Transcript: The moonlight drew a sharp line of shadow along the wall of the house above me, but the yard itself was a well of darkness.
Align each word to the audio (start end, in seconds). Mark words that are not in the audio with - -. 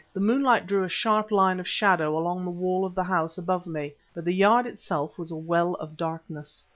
The 0.13 0.19
moonlight 0.19 0.65
drew 0.65 0.83
a 0.83 0.89
sharp 0.89 1.29
line 1.29 1.59
of 1.59 1.67
shadow 1.67 2.17
along 2.17 2.43
the 2.43 2.49
wall 2.49 2.85
of 2.87 2.95
the 2.95 3.03
house 3.03 3.37
above 3.37 3.67
me, 3.67 3.93
but 4.15 4.25
the 4.25 4.33
yard 4.33 4.65
itself 4.65 5.15
was 5.19 5.29
a 5.29 5.35
well 5.35 5.75
of 5.75 5.95
darkness. 5.95 6.65